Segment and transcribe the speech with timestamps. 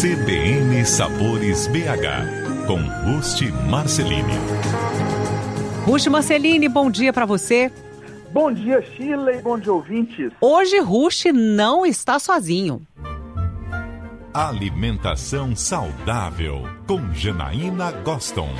[0.00, 2.78] CBN Sabores BH, com
[3.10, 4.32] Rusti Marceline.
[5.84, 7.68] Rusti Marceline, bom dia para você.
[8.30, 10.30] Bom dia, Sheila, e bom dia, ouvintes.
[10.40, 12.86] Hoje, Rusti não está sozinho.
[14.32, 18.50] Alimentação saudável, com Janaína Goston.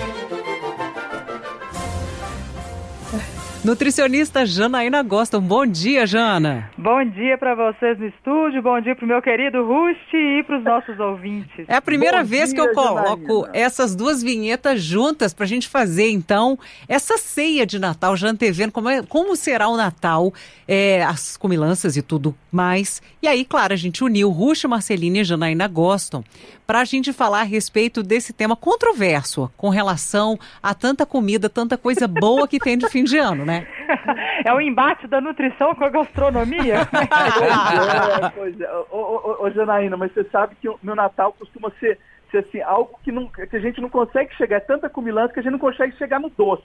[3.64, 5.40] Nutricionista Janaína Gosta.
[5.40, 6.70] Bom dia, Jana.
[6.78, 10.58] Bom dia para vocês no estúdio, bom dia para o meu querido Rusti e para
[10.58, 11.64] os nossos ouvintes.
[11.66, 13.50] É a primeira Bom vez dia, que eu coloco Janaína.
[13.52, 16.56] essas duas vinhetas juntas para a gente fazer, então,
[16.88, 20.32] essa ceia de Natal, já antevendo como, é- como será o Natal,
[20.66, 23.02] é, as comilanças e tudo mais.
[23.20, 26.22] E aí, claro, a gente uniu Rusti Marcelini e Janaína Gostam
[26.68, 31.78] para a gente falar a respeito desse tema controverso com relação a tanta comida, tanta
[31.78, 33.66] coisa boa que tem de fim de ano, né?
[34.44, 36.86] É o embate da nutrição com a gastronomia.
[36.92, 38.70] Pois é, pois é.
[38.90, 41.98] Ô, ô, ô, Janaína, mas você sabe que o meu Natal costuma ser,
[42.30, 44.56] ser assim, algo que, não, que a gente não consegue chegar.
[44.56, 46.62] É tanta cumilança que a gente não consegue chegar no doce.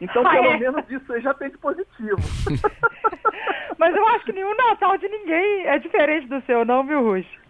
[0.00, 0.58] Então, Ah, pelo é?
[0.58, 2.16] menos isso aí já tem de positivo.
[3.78, 7.41] Mas eu acho que nenhum Natal de ninguém é diferente do seu, não, viu, Rusti?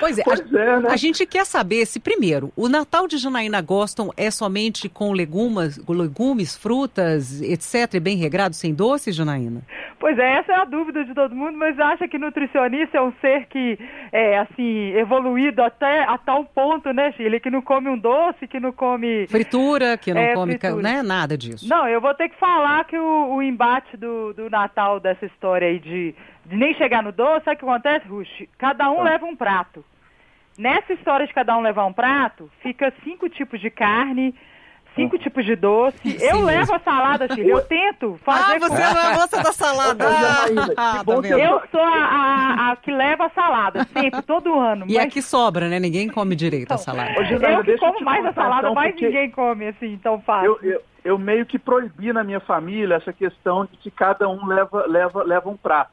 [0.00, 0.88] Pois é, Pois a, é, né?
[0.90, 5.78] a gente quer saber se, primeiro, o Natal de Janaína Gostam é somente com legumas,
[5.88, 9.62] legumes, frutas, etc., bem regrado, sem doces, Janaína?
[9.98, 13.12] Pois é, essa é a dúvida de todo mundo, mas acha que nutricionista é um
[13.20, 13.78] ser que
[14.12, 18.60] é, assim, evoluído até a tal ponto, né, Chile, que não come um doce, que
[18.60, 19.26] não come...
[19.26, 20.82] Fritura, que não É, come, fritura.
[20.82, 21.02] né?
[21.02, 21.68] Nada disso.
[21.68, 25.68] Não, eu vou ter que falar que o, o embate do, do Natal, dessa história
[25.68, 26.14] aí de,
[26.46, 28.44] de nem chegar no doce, sabe o que acontece, Rush?
[28.58, 29.84] Cada um leva um prato.
[30.58, 34.34] Nessa história de cada um levar um prato, fica cinco tipos de carne,
[34.94, 35.98] cinco tipos de doce.
[35.98, 36.46] Sim eu mesmo.
[36.46, 37.50] levo a salada, Chile.
[37.50, 40.06] Eu tento fazer Ah, você com- é a moça da salada.
[40.66, 41.34] Que Ah, bom tá que?
[41.34, 44.86] Eu sou a, a- a que leva a salada, sempre, todo ano.
[44.88, 45.78] E mas aqui sobra, né?
[45.78, 47.20] Ninguém come direito a salada.
[47.20, 50.20] Ô, Janaína, eu que como mais a salada, então, mais porque- ninguém come assim, tão
[50.22, 50.58] fácil.
[50.62, 54.46] Eu, eu, eu meio que proibi na minha família essa questão de que cada um
[54.46, 55.90] leva, leva, leva um prato.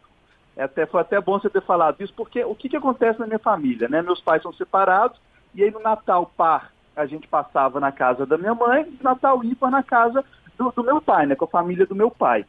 [0.55, 3.25] É até, foi até bom você ter falado isso, porque o que, que acontece na
[3.25, 3.87] minha família?
[3.87, 4.01] Né?
[4.01, 5.19] Meus pais são separados,
[5.55, 9.03] e aí no Natal par a gente passava na casa da minha mãe, e no
[9.03, 10.23] Natal ímpar na casa
[10.57, 11.35] do, do meu pai, né?
[11.35, 12.45] com a família do meu pai.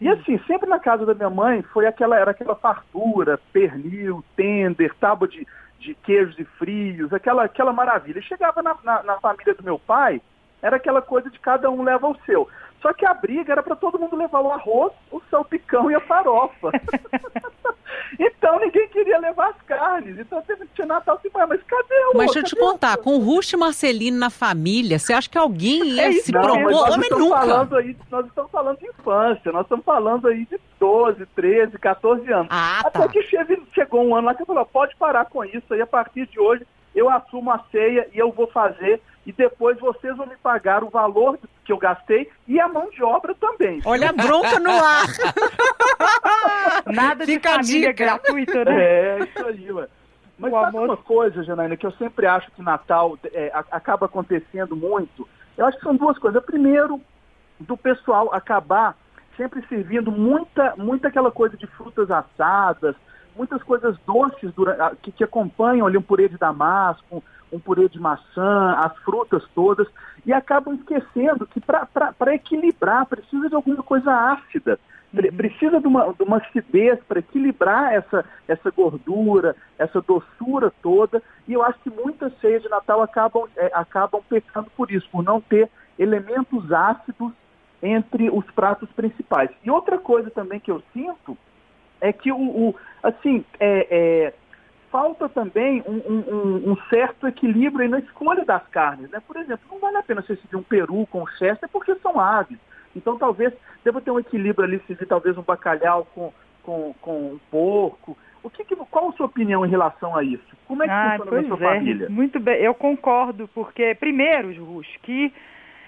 [0.00, 4.94] E assim, sempre na casa da minha mãe foi aquela, era aquela fartura, pernil, tender,
[4.96, 5.46] tábua de,
[5.78, 8.18] de queijos e frios, aquela, aquela maravilha.
[8.18, 10.20] E chegava na, na, na família do meu pai,
[10.60, 12.46] era aquela coisa de cada um leva o seu.
[12.82, 16.00] Só que a briga era para todo mundo levar o arroz, o salpicão e a
[16.00, 16.70] farofa.
[18.18, 20.18] então ninguém queria levar as carnes.
[20.18, 22.62] Então teve que tinha Natal assim, "Ué, mas cadê o Mas deixa eu te cadê
[22.64, 26.32] o-" contar, com o Rush Marcelino na família, você acha que alguém ia É se
[26.32, 26.70] Não, propor?
[26.70, 27.40] nós Homem estamos nunca.
[27.40, 32.32] falando aí, nós estamos falando de infância, nós estamos falando aí de 12, 13, 14
[32.32, 32.48] anos.
[32.50, 33.08] Ah, Até tá.
[33.08, 35.86] que cheve- chegou um ano lá que eu falei, pode parar com isso aí, a
[35.86, 40.26] partir de hoje eu assumo a ceia e eu vou fazer, e depois vocês vão
[40.26, 43.82] me pagar o valor que eu gastei e a mão de obra também.
[43.84, 45.06] Olha a bronca no ar.
[46.86, 48.82] Nada de Fica a família gratuita, né?
[48.82, 49.86] É, isso aí, ué.
[50.38, 54.06] Mas O sabe amor- uma coisa, Janaína, que eu sempre acho que Natal é, acaba
[54.06, 55.26] acontecendo muito?
[55.56, 56.44] Eu acho que são duas coisas.
[56.44, 57.00] Primeiro,
[57.58, 58.94] do pessoal acabar
[59.36, 62.94] sempre servindo muita, muita aquela coisa de frutas assadas,
[63.36, 64.52] muitas coisas doces
[65.02, 69.86] que, acompanham ali um purê de damasco, um purê de maçã, as frutas todas,
[70.24, 74.78] e acabam esquecendo que para equilibrar precisa de alguma coisa ácida.
[75.14, 81.22] Pre- Precisa de uma, de uma acidez para equilibrar essa, essa gordura, essa doçura toda.
[81.46, 85.22] E eu acho que muitas ceias de Natal acabam, é, acabam pecando por isso, por
[85.22, 87.32] não ter elementos ácidos
[87.82, 89.50] entre os pratos principais.
[89.62, 91.38] E outra coisa também que eu sinto
[92.00, 94.32] é que o, o- assim, é, é,
[94.90, 99.10] falta também um, um- um- certo equilíbrio aí na escolha das carnes.
[99.10, 99.20] Né?
[99.26, 102.58] Por exemplo, não vale a pena você seguir um peru com chester porque são aves.
[102.94, 103.52] Então talvez
[103.84, 108.16] deva ter um equilíbrio ali, se talvez um bacalhau com, com, com um porco.
[108.42, 110.56] O que, que- qual a sua opinião em relação a isso?
[110.68, 111.74] Como é que Ah, funciona na sua é.
[111.74, 112.08] família?
[112.08, 115.32] Muito bem, eu concordo, porque, primeiro, Ruth, que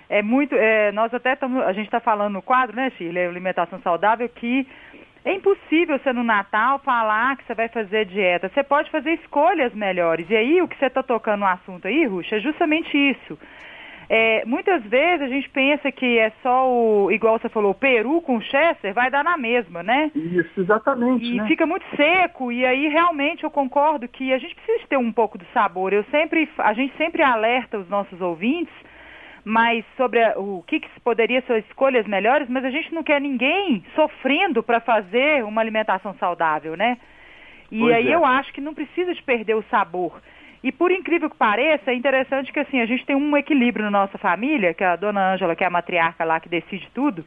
[0.08, 0.54] é muito.
[0.54, 1.62] é, nós até estamos.
[1.64, 3.26] A gente está falando no quadro, né, Shirley?
[3.26, 4.66] Alimentação saudável, que
[5.24, 8.48] é impossível você no Natal falar que você vai fazer dieta.
[8.48, 10.28] Você pode fazer escolhas melhores.
[10.30, 13.38] E aí, o que você está tocando no assunto aí, Ruth, é justamente isso.
[14.10, 18.22] É, muitas vezes a gente pensa que é só o, igual você falou, o peru
[18.22, 20.10] com chester, vai dar na mesma, né?
[20.14, 21.26] Isso, exatamente.
[21.26, 21.46] E né?
[21.46, 25.36] fica muito seco, e aí realmente eu concordo que a gente precisa ter um pouco
[25.36, 25.92] de sabor.
[25.92, 28.72] Eu sempre, a gente sempre alerta os nossos ouvintes,
[29.48, 33.18] mas sobre a- o que, que poderia ser escolhas melhores, mas a gente não quer
[33.18, 36.98] ninguém sofrendo para fazer uma alimentação saudável, né?
[37.72, 38.14] E Pois aí é.
[38.14, 40.20] eu acho que não precisa de perder o sabor.
[40.62, 43.90] E por incrível que pareça, é interessante que assim, a gente tem um equilíbrio na
[43.90, 47.24] nossa família, que a dona Ângela, que é a matriarca lá que decide tudo,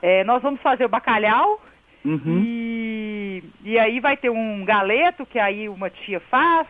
[0.00, 1.60] é, nós vamos fazer o bacalhau
[2.02, 2.42] uhum.
[2.46, 6.66] e, e aí vai ter um galeto, que aí uma tia faz,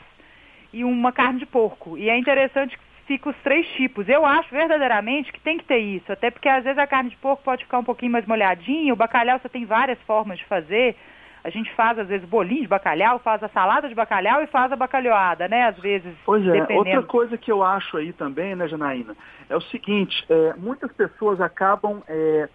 [0.73, 1.97] e uma carne de porco.
[1.97, 4.09] E é interessante que fica os três tipos.
[4.09, 7.17] Eu acho verdadeiramente que tem que ter isso, até porque às vezes a carne de
[7.17, 10.95] porco pode ficar um pouquinho mais molhadinha, o bacalhau você tem várias formas de fazer.
[11.43, 14.71] A gente faz, às vezes, bolinho de bacalhau, faz a salada de bacalhau e faz
[14.71, 15.69] a bacalhoada, né?
[15.69, 16.13] Às vezes.
[16.27, 16.79] Pois é, dependendo...
[16.81, 19.17] outra coisa que eu acho aí também, né, Janaína,
[19.49, 22.49] é o seguinte, é, muitas pessoas acabam é,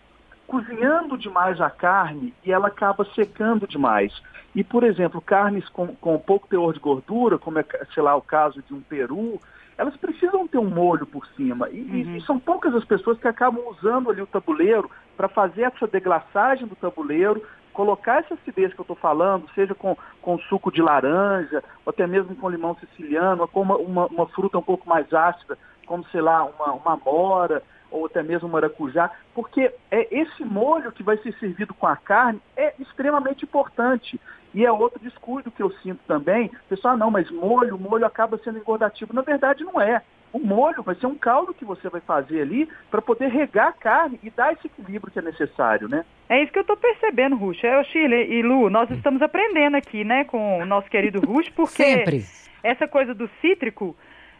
[0.45, 4.13] cozinhando demais a carne e ela acaba secando demais.
[4.53, 8.21] E, por exemplo, carnes com, com pouco teor de gordura, como é, sei lá, o
[8.21, 9.39] caso de um peru,
[9.77, 11.69] elas precisam ter um molho por cima.
[11.69, 12.15] E, uhum.
[12.17, 16.67] e, são poucas as pessoas que acabam usando ali o tabuleiro para fazer essa deglaçagem
[16.67, 17.41] do tabuleiro,
[17.73, 22.05] colocar essa acidez que eu estou falando, seja com, com suco de laranja, ou até
[22.05, 26.05] mesmo com limão siciliano, ou com uma, uma, uma fruta um pouco mais ácida, como,
[26.09, 31.15] sei lá, uma, uma mora, ou até mesmo maracujá, porque é esse molho que vai
[31.17, 34.19] ser servido com a carne é extremamente importante.
[34.53, 36.51] E é outro descuido que eu sinto também.
[36.69, 39.13] Pessoal, ah, não, mas molho, molho acaba sendo engordativo.
[39.13, 40.01] Na verdade, não é.
[40.31, 43.73] O molho vai ser um caldo que você vai fazer ali para poder regar a
[43.73, 46.03] carne e dar esse equilíbrio que é necessário, né?
[46.27, 47.63] É isso que eu estou percebendo, Ruth.
[47.63, 51.49] É, o Chile e Lu, nós estamos aprendendo aqui, né, com o nosso querido Ruth,
[51.55, 52.25] porque Sempre.
[52.63, 53.95] essa coisa do cítrico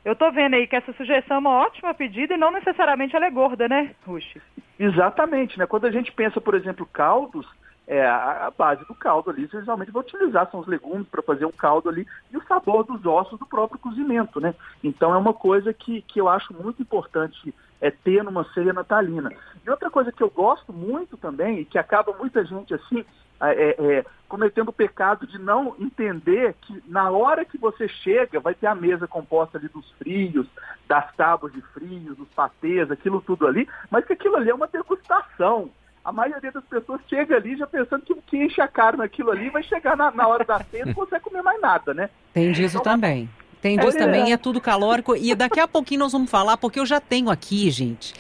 [0.06, 3.26] eu tô vendo aí que essa sugestão é uma ótima pedida e não necessariamente ela
[3.26, 4.38] é gorda, né, Rush?
[4.78, 5.66] Exatamente, né?
[5.66, 7.48] Quando a gente pensa, por exemplo, caldos,
[7.88, 11.46] é, a, base do caldo ali, você geralmente vai utilizar, são os legumes para fazer
[11.46, 14.54] um caldo ali e o sabor dos ossos do próprio cozimento, né?
[14.84, 17.54] Então é uma coisa que, que eu acho muito importante
[17.84, 19.30] é, ter numa ceia natalina.
[19.66, 23.04] E outra coisa que eu gosto muito também, e que acaba muita gente assim,
[23.42, 28.56] é, é, cometendo o pecado de não entender que na hora que você chega, vai
[28.56, 30.48] ter a mesa composta ali dos frios,
[30.88, 34.68] das tábuas de frios, dos patês, aquilo tudo ali, mas que aquilo ali é uma
[34.68, 35.70] degustação.
[36.06, 39.50] A maioria das pessoas chega ali já pensando que, que enche a cara naquilo ali
[39.50, 42.10] vai chegar na, na hora da ceia e não consegue comer mais nada, né?
[42.34, 43.30] Tem disso então, também.
[43.64, 45.16] Tem disso é, também, é tudo calórico.
[45.16, 48.14] E daqui a pouquinho nós vamos falar, porque eu já tenho aqui, gente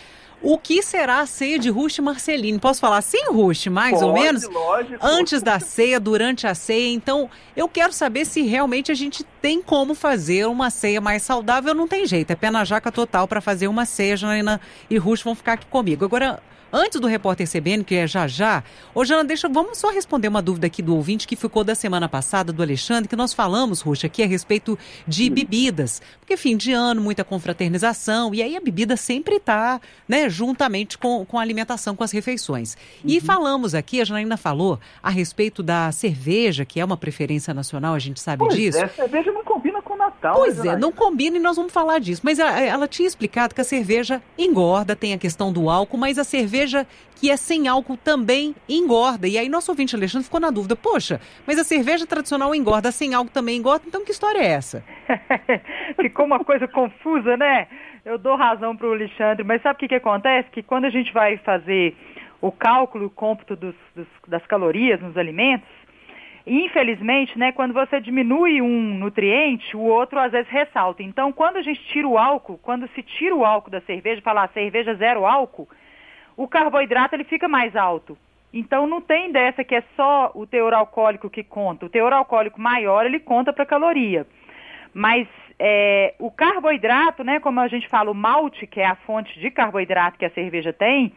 [0.43, 2.59] o que será a ceia de Rush Marcelini?
[2.59, 4.43] Posso falar sem Rush, mais Pode, ou menos?
[4.43, 4.99] Lógico.
[5.01, 6.93] Antes da ceia, durante a ceia.
[6.93, 11.73] Então, eu quero saber se realmente a gente tem como fazer uma ceia mais saudável.
[11.73, 14.17] Não tem jeito, é pé na jaca total para fazer uma ceia.
[14.17, 14.59] Janaína
[14.89, 16.03] e Rush vão ficar aqui comigo.
[16.03, 16.43] Agora,
[16.75, 18.63] Antes do repórter CBN, que é já já,
[18.95, 22.09] ô Jana, deixa, vamos só responder uma dúvida aqui do ouvinte que ficou da semana
[22.09, 24.75] passada, do Alexandre, que nós falamos, Ruxa, aqui a respeito
[25.07, 26.01] de bebidas.
[26.19, 31.23] Porque fim de ano, muita confraternização, e aí a bebida sempre está, né, juntamente com,
[31.23, 32.75] com a alimentação, com as refeições.
[33.05, 33.21] E uhum.
[33.23, 37.99] falamos aqui, a Janaína falou, a respeito da cerveja, que é uma preferência nacional, a
[37.99, 38.79] gente sabe pois disso.
[38.79, 39.72] É, cerveja não combina
[40.23, 40.35] Natal.
[40.35, 42.21] Pois é, não combina e nós vamos falar disso.
[42.23, 46.17] Mas ela, ela tinha explicado que a cerveja engorda, tem a questão do álcool, mas
[46.17, 49.27] a cerveja que é sem álcool também engorda.
[49.27, 53.13] E aí nosso ouvinte Alexandre ficou na dúvida, poxa, mas a cerveja tradicional engorda, sem
[53.13, 54.83] álcool também engorda, então que história é essa?
[56.01, 57.67] Ficou uma coisa confusa, né?
[58.05, 60.49] Eu dou razão para o Alexandre, mas sabe o que, que acontece?
[60.51, 61.95] Que quando a gente vai fazer
[62.41, 65.67] o cálculo, o cômputo dos, dos, das calorias nos alimentos,
[66.45, 71.01] infelizmente, né, quando você diminui um nutriente, o outro às vezes ressalta.
[71.01, 74.49] Então, quando a gente tira o álcool, quando se tira o álcool da cerveja, falar
[74.49, 75.67] cerveja zero álcool,
[76.35, 78.17] o carboidrato ele fica mais alto.
[78.53, 81.87] Então não tem dessa que é só o teor alcoólico que conta.
[81.87, 84.27] O teor alcoólico maior ele conta para caloria.
[84.93, 89.39] Mas é, o carboidrato, né, como a gente fala, o malte, que é a fonte
[89.39, 91.11] de carboidrato que a cerveja tem,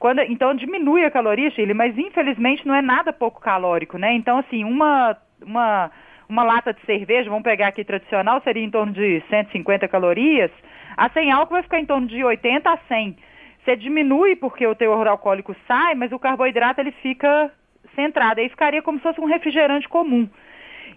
[0.00, 4.14] quando, então diminui a caloria, Chile, mas infelizmente não é nada pouco calórico, né?
[4.14, 5.14] Então, assim, uma,
[5.44, 5.90] uma,
[6.26, 10.50] uma lata de cerveja, vamos pegar aqui tradicional, seria em torno de 150 calorias.
[10.96, 13.16] A sem álcool vai ficar em torno de 80 a 100.
[13.62, 17.52] Você diminui porque o teor alcoólico sai, mas o carboidrato ele fica
[17.94, 18.40] centrado.
[18.40, 20.26] Aí ficaria como se fosse um refrigerante comum.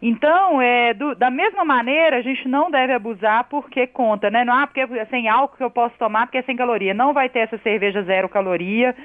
[0.01, 4.43] Então, é, do, da mesma maneira, a gente não deve abusar porque conta, né?
[4.43, 6.93] Não, ah, porque é sem álcool que eu posso tomar porque é sem caloria.
[6.93, 8.95] Não vai ter essa cerveja zero caloria.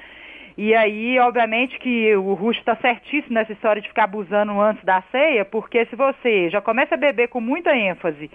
[0.57, 5.01] E aí, obviamente, que o Russo está certíssimo nessa história de ficar abusando antes da
[5.09, 8.29] ceia, porque se você já começa a beber com muita ênfase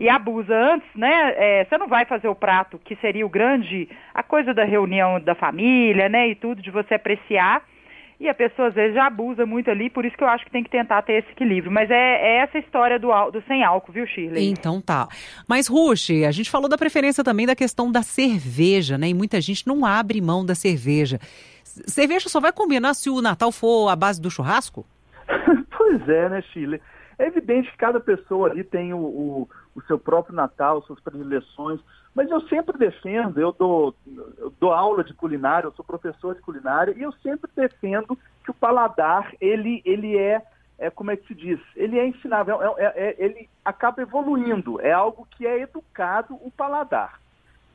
[0.00, 1.34] e abusa antes, né?
[1.36, 5.20] É, você não vai fazer o prato que seria o grande, a coisa da reunião
[5.20, 6.28] da família, né?
[6.28, 7.62] E tudo, de você apreciar.
[8.20, 10.50] E a pessoa às vezes já abusa muito ali, por isso que eu acho que
[10.50, 11.70] tem que tentar ter esse equilíbrio.
[11.70, 14.48] Mas é, é essa história do, do, sem álcool, viu, Shirley?
[14.50, 15.06] Então tá.
[15.48, 19.08] Mas, Rush, a gente falou da preferência também da questão da cerveja, né?
[19.08, 21.20] E muita gente não abre mão da cerveja.
[21.62, 24.84] Cerveja só vai combinar se o Natal for a base do churrasco?
[25.76, 26.80] pois é, né, Shirley?
[27.20, 31.80] É evidente que cada pessoa ali tem o, o, o seu próprio Natal, suas predileções.
[32.18, 33.94] Mas eu sempre defendo, eu dou,
[34.38, 38.50] eu dou aula de culinária, eu sou professor de culinária, e eu sempre defendo que
[38.50, 40.42] o paladar, ele, ele é,
[40.80, 41.60] é como é que se diz?
[41.76, 46.50] Ele é ensinável, é, é, é, ele acaba evoluindo, é algo que é educado o
[46.50, 47.20] paladar.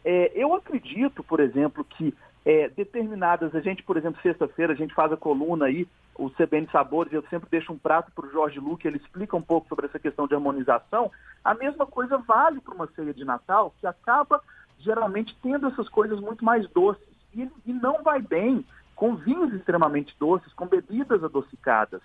[0.04, 2.14] É, eu acredito, por exemplo, que
[2.46, 6.68] é, determinadas, a gente, por exemplo, sexta-feira, a gente faz a coluna aí, o CBN
[6.70, 9.86] Sabores, eu sempre deixo um prato para o Jorge Luque, ele explica um pouco sobre
[9.86, 11.10] essa questão de harmonização.
[11.44, 14.42] A mesma coisa vale para uma ceia de Natal, que acaba
[14.80, 17.04] geralmente tendo essas coisas muito mais doces.
[17.34, 22.02] E, e não vai bem com vinhos extremamente doces, com bebidas adocicadas.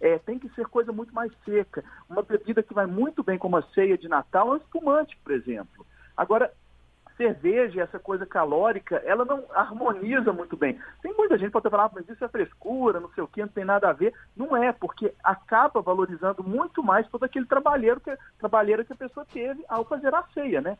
[0.00, 1.84] É, tem que ser coisa muito mais seca.
[2.08, 5.32] Uma bebida que vai muito bem com uma ceia de Natal é um espumante, por
[5.32, 5.86] exemplo.
[6.16, 6.50] Agora,
[7.20, 10.78] cerveja, essa coisa calórica, ela não harmoniza muito bem.
[11.02, 13.42] Tem muita gente que pode falar, ah, mas isso é frescura, não sei o que,
[13.42, 14.14] não tem nada a ver.
[14.34, 19.26] Não é, porque acaba valorizando muito mais todo aquele trabalheiro que, trabalheiro que a pessoa
[19.30, 20.78] teve ao fazer a ceia, né?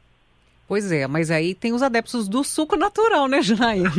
[0.66, 3.90] Pois é, mas aí tem os adeptos do suco natural, né, Janaína?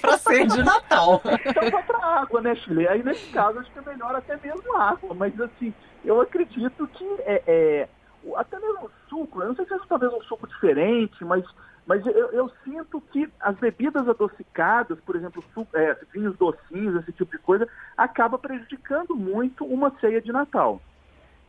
[0.00, 1.20] para ser de Natal.
[1.44, 2.88] Então vai pra água, né, Chile?
[2.88, 5.74] Aí nesse caso acho que é melhor até mesmo água, mas assim,
[6.04, 7.88] eu acredito que é, é
[8.36, 11.44] até mesmo o suco, eu não sei se é talvez um suco diferente, mas
[11.86, 17.30] mas eu, eu, sinto que as bebidas adocicadas, por exemplo, é, vinhos docinhos, esse tipo
[17.30, 20.80] de coisa, acaba prejudicando muito uma ceia de Natal.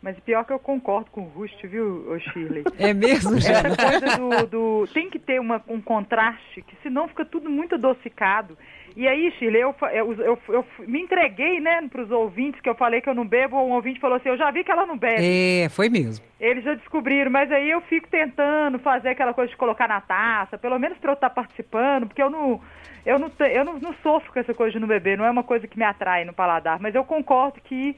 [0.02, 2.64] Mas pior que eu concordo com o Rust, viu, Shirley?
[2.78, 3.54] É mesmo, já.
[3.54, 7.76] Essa coisa do, do, Tem que ter uma, um contraste, que senão fica tudo muito
[7.76, 8.58] adocicado.
[8.96, 12.76] E aí, Shirley, eu, eu, eu, eu me entreguei, né, para os ouvintes, que eu
[12.76, 14.98] falei que eu não bebo, um ouvinte falou assim, eu já vi que ela não
[14.98, 15.22] bebe.
[15.22, 16.26] É, foi mesmo.
[16.40, 20.58] Eles já descobriram, mas aí eu fico tentando fazer aquela coisa de colocar na taça,
[20.58, 22.62] pelo menos para eu estar participando, porque eu não...
[23.06, 25.44] Eu, não, eu não, não sofro com essa coisa de não beber, não é uma
[25.44, 27.96] coisa que me atrai no paladar, mas eu concordo que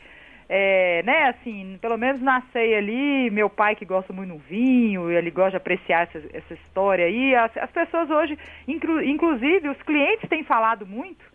[0.49, 5.11] é, né, assim, pelo menos na ceia ali, meu pai que gosta muito do vinho,
[5.11, 8.37] ele gosta de apreciar essa, essa história aí, as, as pessoas hoje,
[8.67, 11.25] inclu, inclusive os clientes têm falado muito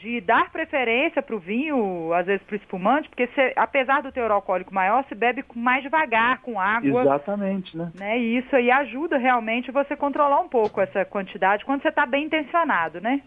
[0.00, 4.12] de dar preferência para o vinho, às vezes para o espumante, porque se, apesar do
[4.12, 7.02] teor alcoólico maior, se bebe mais devagar, com água.
[7.02, 7.90] Exatamente, né?
[7.94, 8.18] né?
[8.18, 12.24] E isso aí ajuda realmente você controlar um pouco essa quantidade quando você está bem
[12.24, 13.22] intencionado, né?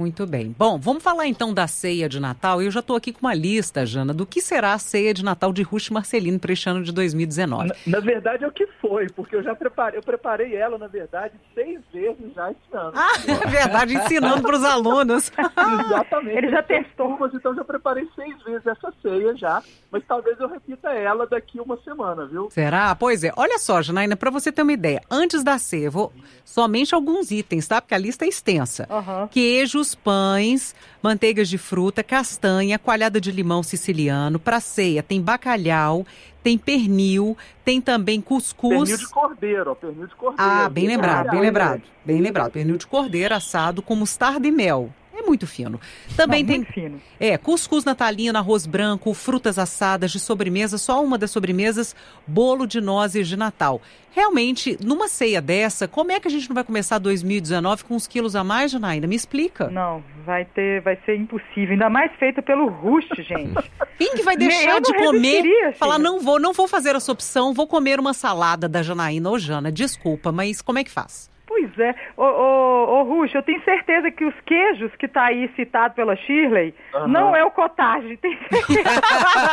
[0.00, 0.56] Muito bem.
[0.56, 2.62] Bom, vamos falar então da ceia de Natal.
[2.62, 5.52] Eu já estou aqui com uma lista, Jana, do que será a ceia de Natal
[5.52, 7.68] de Ruth Marcelino para este ano de 2019.
[7.68, 10.86] Na, na, verdade é o que foi, porque eu já preparei, eu preparei ela, na
[10.86, 12.92] verdade, seis vezes já esse ano.
[12.94, 15.30] Ah, é verdade, ensinando para os alunos.
[15.84, 16.38] Exatamente.
[16.38, 17.18] Ele já testou.
[17.34, 21.76] Então já preparei seis vezes essa ceia já, mas talvez eu repita ela daqui uma
[21.82, 22.48] semana, viu?
[22.50, 22.94] Será?
[22.94, 23.30] Pois é.
[23.36, 26.10] Olha só, Janaína, para você ter uma ideia, antes da ceia, vou
[26.42, 27.82] somente alguns itens, tá?
[27.82, 28.88] Porque a lista é extensa.
[28.90, 29.28] Uhum.
[29.28, 34.38] Queijos, pães, manteigas de fruta, castanha, coalhada de limão siciliano.
[34.38, 36.06] Para ceia tem bacalhau,
[36.42, 38.90] tem pernil, tem também cuscuz.
[38.90, 40.52] Pernil de cordeiro, ó, pernil de cordeiro.
[40.52, 42.52] Ah, bem lembrado, bem lembrado, bem lembrado.
[42.52, 44.90] Pernil de cordeiro assado com mostarda e mel.
[45.30, 45.80] Muito fino.
[46.16, 47.00] Também Não, tem fino.
[47.20, 51.94] É, cuscuz natalino, arroz branco, frutas assadas de sobremesa, só uma das sobremesas,
[52.26, 53.80] bolo de nozes de Natal.
[54.10, 58.08] Realmente, numa ceia dessa, como é que a gente não vai começar 2019 com uns
[58.08, 59.06] quilos a mais, Janaína?
[59.06, 59.70] Me explica.
[59.70, 63.70] Não, vai ter, vai ser impossível, ainda mais feita pelo Rust, gente.
[63.96, 65.44] Quem que vai deixar de comer?
[65.76, 69.38] Falar, não vou, não vou fazer essa opção, vou comer uma salada da Janaína ou
[69.38, 69.70] Jana.
[69.70, 71.30] Desculpa, mas como é que faz?
[71.60, 71.94] Pois é.
[72.16, 76.16] Ô, ô, ô Ruxa, eu tenho certeza que os queijos que está aí citado pela
[76.16, 77.08] Shirley uhum.
[77.08, 79.00] não é o cottage, tem certeza.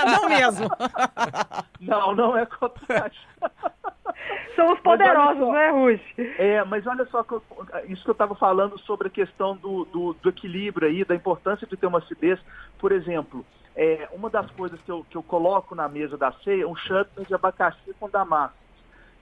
[0.21, 0.69] não mesmo.
[1.81, 3.19] não, não é cottage.
[4.55, 6.03] São os poderosos, só, né, Ruxa?
[6.17, 7.25] É, mas olha só,
[7.87, 11.67] isso que eu estava falando sobre a questão do, do, do, equilíbrio aí, da importância
[11.67, 12.39] de ter uma acidez.
[12.79, 13.45] Por exemplo,
[13.75, 16.75] é, uma das coisas que eu, que eu coloco na mesa da ceia é um
[16.75, 18.66] chutney de abacaxi com damasco.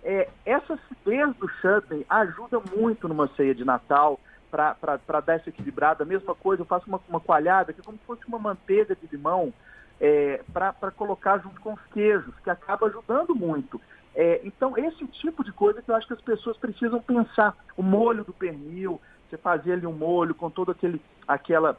[0.08, 4.20] É, essa acidez do chutney ajuda muito numa ceia de Natal
[4.52, 6.06] para dar essa equilibrada.
[6.06, 9.08] Mesma coisa, eu faço uma, uma coalhada que é como se fosse uma manteiga de
[9.12, 9.52] limão
[10.00, 13.82] é, para colocar junto com os queijos, que acaba ajudando muito.
[14.14, 17.58] É, então, esse tipo de coisa que eu acho que as pessoas precisam pensar.
[17.76, 21.76] O molho do pernil, você fazer ali um molho com toda aquele, aquela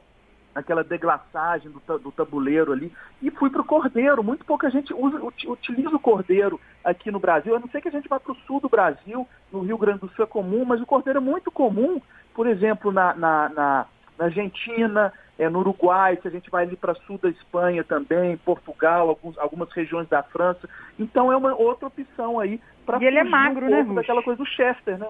[0.57, 2.91] aquela deglaçagem do, do tabuleiro ali,
[3.23, 4.25] e fui para o cordeiro.
[4.25, 7.53] Muito pouca gente usa, utiliza o cordeiro aqui no Brasil.
[7.53, 10.01] Eu não sei que a gente vá para o sul do Brasil, no Rio Grande
[10.01, 12.01] do Sul é comum, mas o cordeiro é muito comum,
[12.35, 13.87] por exemplo, na, na, na,
[14.19, 18.39] na Argentina, é, no Uruguai, se a gente vai ali para sul da Espanha também,
[18.39, 20.67] Portugal, alguns, algumas regiões da França.
[20.99, 24.47] Então é uma outra opção aí para ele é magro, um né, daquela coisa do
[24.47, 25.09] Chester, né?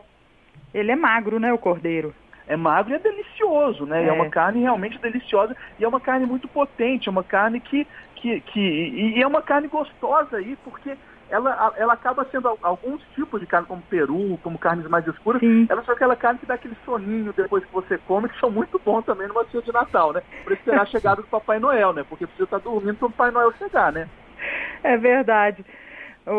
[0.74, 2.12] Ele é magro, né, o cordeiro?
[2.46, 4.04] É magro e é delicioso, né?
[4.04, 4.08] É.
[4.08, 4.12] é.
[4.12, 7.86] uma carne realmente deliciosa e é uma carne muito potente, é uma carne que,
[8.16, 10.96] que, que e é uma carne gostosa aí, porque
[11.28, 15.66] ela, ela acaba sendo alguns tipos de carne, como peru, como carnes mais escuras, Sim.
[15.68, 18.80] ela são aquela carne que dá aquele soninho depois que você come, que são muito
[18.84, 20.22] bons também numa ceia de Natal, né?
[20.44, 22.04] Por esperar a chegada do Papai Noel, né?
[22.08, 24.08] Porque precisa estar dormindo para o Papai Noel chegar, né?
[24.84, 25.64] É verdade.
[26.26, 26.30] O,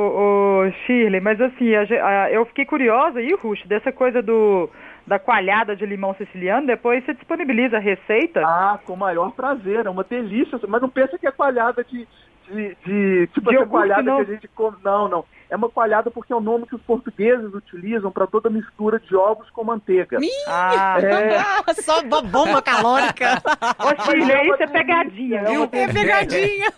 [0.66, 4.70] o Shirley, mas assim, a, a, eu fiquei curiosa aí, Rush, dessa coisa do
[5.08, 8.42] da coalhada de limão siciliano, depois você disponibiliza a receita?
[8.46, 12.06] Ah, com o maior prazer, é uma delícia, mas não pensa que é coalhada de,
[12.50, 14.24] de, de tipo De essa coalhada não.
[14.26, 14.78] que a gente come.
[14.84, 15.26] Não, não.
[15.50, 19.16] É uma coalhada porque é o nome que os portugueses utilizam para toda mistura de
[19.16, 20.18] ovos com manteiga.
[20.46, 21.74] Ah, É.
[21.82, 23.42] Só bo- bomba calórica.
[23.80, 25.62] Ô, é isso é delícia, pegadinha, é viu?
[25.64, 26.74] uma É pegadinha.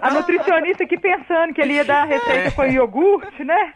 [0.00, 3.72] A nutricionista aqui pensando que ele ia dar a receita com iogurte, né?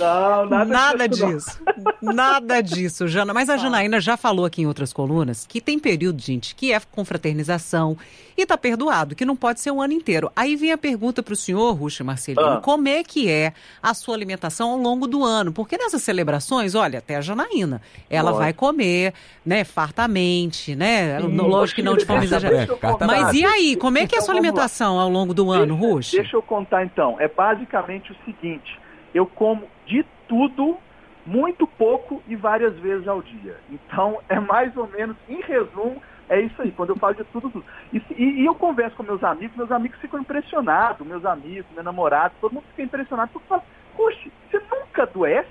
[0.00, 1.62] Não, nada, Nada disso.
[2.02, 2.12] não.
[2.12, 3.32] Nada disso, Jana.
[3.32, 6.80] Mas a Janaína já falou aqui em outras colunas que tem período, gente, que é
[6.90, 7.96] confraternização
[8.36, 10.30] e tá perdoado, que não pode ser o ano inteiro.
[10.36, 12.60] Aí vem a pergunta para o senhor, Ruxa Marcelino, Ah.
[12.60, 13.52] como é que é
[13.82, 15.52] a sua alimentação ao longo do ano?
[15.52, 19.14] Porque nessas celebrações, olha, até a Janaína, ela vai comer,
[19.44, 21.20] né, fartamente, né?
[21.20, 22.76] Sim, Lógico que não de forma exagerada.
[23.06, 24.40] Mas e aí, como é que é a sua Então, lá.
[24.48, 26.16] alimentação ao longo do ano, Deixa- Ruxa?
[26.18, 27.16] Deixa eu contar então.
[27.20, 28.78] É basicamente o seguinte:
[29.14, 30.76] eu como de tudo,
[31.24, 33.56] muito pouco e várias vezes ao dia.
[33.70, 36.72] Então, é mais ou menos, em resumo, é isso aí.
[36.72, 37.64] Quando eu falo de tudo, tudo.
[37.92, 41.84] E, e- e eu converso com meus amigos, meus amigos ficam impressionados, meus amigos, meu
[41.84, 43.62] namorado, todo mundo fica impressionado porque fala,
[43.96, 45.48] poxa, você nunca adoece?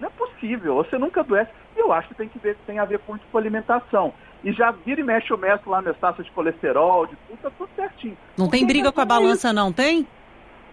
[0.00, 1.50] Não é possível, você nunca adoece.
[1.76, 4.12] E eu acho que tem que ver, tem a ver muito com alimentação.
[4.44, 7.50] E já vira e mexe, eu meço lá minhas taxas de colesterol, de tudo, tá
[7.56, 8.16] tudo certinho.
[8.36, 9.14] Não tem Porque briga com a é isso.
[9.14, 10.06] balança, não tem?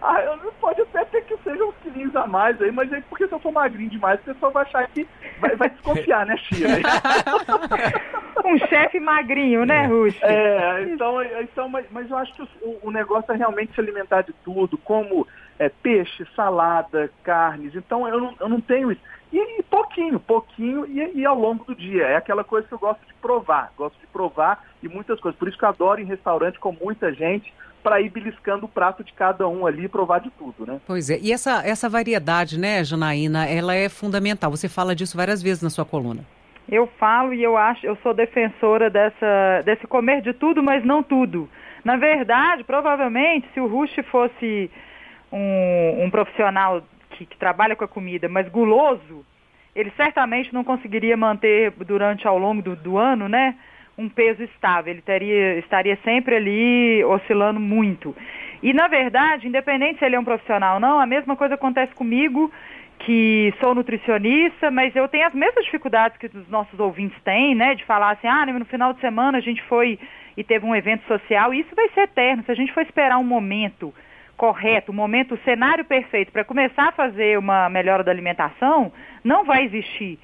[0.02, 3.28] Ah, eu pode até ter que seja uns quilinhos a mais aí, mas aí porque
[3.28, 5.06] se eu for magrinho demais, o pessoal vai achar que
[5.38, 6.68] vai, vai desconfiar, né, Chia?
[8.44, 10.18] Um chefe magrinho, né, Rush?
[10.22, 14.22] É, então, então mas, mas eu acho que o, o negócio é realmente se alimentar
[14.22, 15.26] de tudo, como
[15.58, 17.74] é, peixe, salada, carnes.
[17.74, 19.00] Então eu não, eu não tenho isso.
[19.32, 22.04] E, e pouquinho, pouquinho e, e ao longo do dia.
[22.04, 23.72] É aquela coisa que eu gosto de provar.
[23.76, 25.38] Gosto de provar e muitas coisas.
[25.38, 28.68] Por isso que eu adoro ir em restaurante com muita gente para ir beliscando o
[28.68, 30.80] prato de cada um ali e provar de tudo, né?
[30.86, 34.50] Pois é, e essa, essa variedade, né, Janaína, ela é fundamental.
[34.50, 36.22] Você fala disso várias vezes na sua coluna.
[36.70, 41.02] Eu falo e eu acho, eu sou defensora dessa, desse comer de tudo, mas não
[41.02, 41.48] tudo.
[41.84, 44.70] Na verdade, provavelmente, se o Rush fosse
[45.32, 46.80] um, um profissional
[47.10, 49.26] que, que trabalha com a comida, mas guloso,
[49.74, 53.56] ele certamente não conseguiria manter durante ao longo do, do ano, né,
[53.98, 54.92] um peso estável.
[54.92, 58.14] Ele teria, estaria sempre ali oscilando muito.
[58.62, 61.92] E na verdade, independente se ele é um profissional ou não, a mesma coisa acontece
[61.94, 62.52] comigo
[63.00, 67.74] que sou nutricionista, mas eu tenho as mesmas dificuldades que os nossos ouvintes têm, né?
[67.74, 69.98] De falar assim, ah, no final de semana a gente foi
[70.36, 72.42] e teve um evento social, e isso vai ser eterno.
[72.44, 73.92] Se a gente for esperar um momento
[74.36, 79.44] correto, um momento, o cenário perfeito para começar a fazer uma melhora da alimentação, não
[79.44, 80.18] vai existir.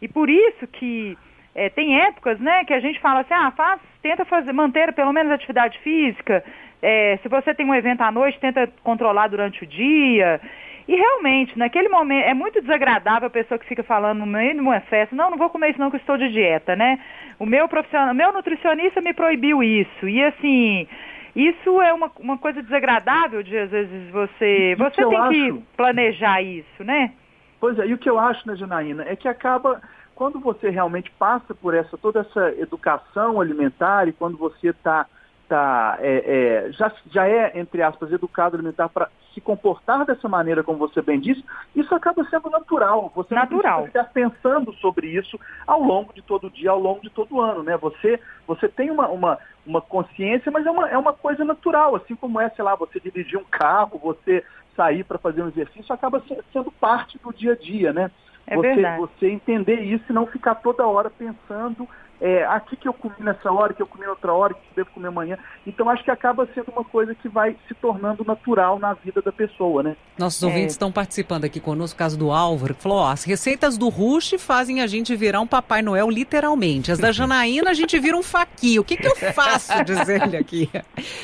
[0.00, 1.16] E por isso que
[1.54, 5.12] é, tem épocas, né, que a gente fala assim, ah, faz, tenta fazer, manter pelo
[5.12, 6.44] menos atividade física.
[6.82, 10.40] É, se você tem um evento à noite, tenta controlar durante o dia.
[10.86, 14.60] E realmente, naquele momento, é muito desagradável a pessoa que fica falando no meio de
[14.60, 16.98] uma festa, não, não vou comer isso não, que eu estou de dieta, né?
[17.38, 20.08] O meu profissional, meu nutricionista me proibiu isso.
[20.08, 20.88] E assim,
[21.34, 24.72] isso é uma, uma coisa desagradável de às vezes você.
[24.72, 27.12] E Você que tem que acho- planejar isso, né?
[27.60, 29.80] Pois é, e o que eu acho, né, Janaína, é que acaba,
[30.16, 35.06] quando você realmente passa por essa toda essa educação alimentar e quando você está
[35.48, 40.62] tá, é, é, já, já é, entre aspas, educado alimentar para se comportar dessa maneira,
[40.62, 43.10] como você bem disse, isso acaba sendo natural.
[43.14, 43.80] Você Natural.
[43.80, 47.10] não precisa ficar pensando sobre isso ao longo de todo o dia, ao longo de
[47.10, 47.76] todo o ano, né?
[47.78, 52.14] Você, você tem uma, uma, uma consciência, mas é uma, é uma coisa natural, assim
[52.14, 54.44] como é, sei lá, você dirigir um carro, você
[54.76, 58.10] sair para fazer um exercício, acaba se- sendo parte do dia a dia, né?
[58.46, 59.00] É você, verdade.
[59.00, 61.88] você entender isso e não ficar toda hora pensando
[62.24, 64.90] é, aqui que eu comi nessa hora, que eu comi outra hora, que eu devo
[64.94, 65.36] comer amanhã.
[65.66, 69.32] Então acho que acaba sendo uma coisa que vai se tornando natural na vida da
[69.32, 69.96] pessoa, né?
[70.16, 70.46] Nossos É.
[70.46, 73.88] ouvintes estão participando aqui conosco, o caso do Álvaro, que falou, ó, as receitas do
[73.88, 76.92] Rush fazem a gente virar um Papai Noel literalmente.
[76.92, 78.78] As da Janaína a gente vira um faqui.
[78.78, 80.70] O que que eu faço, diz ele aqui.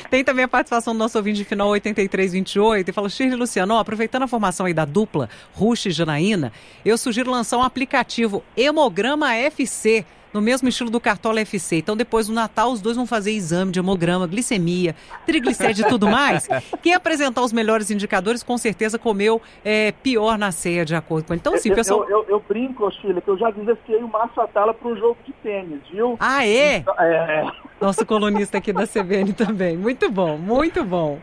[0.09, 3.79] Tem também a participação do nosso ouvinte de final 8328 e falou, Shirley Luciano, ó,
[3.79, 6.51] aproveitando a formação aí da dupla Rush e Janaína,
[6.83, 11.77] eu sugiro lançar um aplicativo Hemograma FC no mesmo estilo do Cartola FC.
[11.77, 16.07] Então, depois do Natal, os dois vão fazer exame de hemograma, glicemia, triglicéride e tudo
[16.07, 16.47] mais.
[16.81, 21.33] Quem apresentar os melhores indicadores, com certeza comeu é, pior na ceia, de acordo com
[21.33, 21.39] ele.
[21.39, 22.03] Então, sim, pessoal.
[22.03, 25.17] Eu, eu, eu brinco, Sheila, que eu já desafiei o Márcio Atala para um jogo
[25.25, 26.17] de tênis, viu?
[26.19, 26.77] Ah, é?
[26.77, 27.51] Então, é.
[27.81, 29.77] Nosso colunista aqui da CBN também.
[29.77, 31.19] Muito bom, muito bom.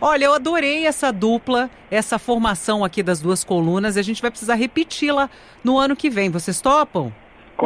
[0.00, 3.96] Olha, eu adorei essa dupla, essa formação aqui das duas colunas.
[3.96, 5.30] A gente vai precisar repeti-la
[5.62, 6.28] no ano que vem.
[6.28, 7.12] Vocês topam?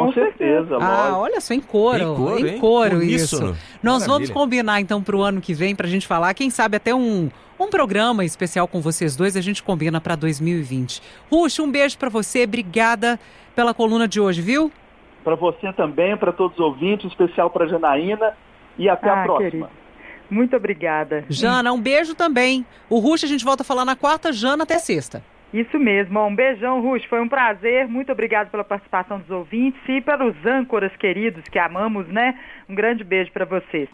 [0.05, 1.99] Com certeza, Ah, olha só, em coro.
[1.99, 3.41] Em coro, em coro isso.
[3.83, 4.07] Nós Maravilha.
[4.09, 6.95] vamos combinar então para o ano que vem para a gente falar, quem sabe até
[6.95, 11.03] um, um programa especial com vocês dois, a gente combina para 2020.
[11.31, 13.19] Ruxa, um beijo para você, obrigada
[13.55, 14.71] pela coluna de hoje, viu?
[15.25, 18.35] Para você também, para todos os ouvintes, especial para Janaína
[18.79, 19.51] e até ah, a próxima.
[19.51, 19.69] Querido.
[20.31, 21.25] Muito obrigada.
[21.29, 22.67] Jana, um beijo também.
[22.91, 25.23] O Rush a gente volta a falar na quarta, Jana até sexta.
[25.53, 26.21] Isso mesmo.
[26.21, 27.05] Um beijão, Rush.
[27.07, 27.87] Foi um prazer.
[27.87, 32.39] Muito obrigado pela participação dos ouvintes e pelos âncoras queridos que amamos, né?
[32.69, 33.89] Um grande beijo para vocês.